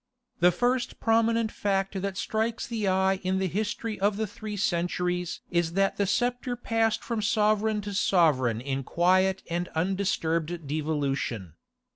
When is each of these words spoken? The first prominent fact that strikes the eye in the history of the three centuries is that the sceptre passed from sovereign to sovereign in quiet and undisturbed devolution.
The 0.39 0.51
first 0.51 0.99
prominent 0.99 1.51
fact 1.51 2.01
that 2.01 2.17
strikes 2.17 2.65
the 2.65 2.87
eye 2.87 3.17
in 3.21 3.37
the 3.37 3.45
history 3.45 3.99
of 3.99 4.17
the 4.17 4.25
three 4.25 4.57
centuries 4.57 5.41
is 5.51 5.73
that 5.73 5.97
the 5.97 6.07
sceptre 6.07 6.55
passed 6.55 7.03
from 7.03 7.21
sovereign 7.21 7.81
to 7.81 7.93
sovereign 7.93 8.61
in 8.61 8.81
quiet 8.81 9.43
and 9.47 9.67
undisturbed 9.75 10.65
devolution. 10.65 11.53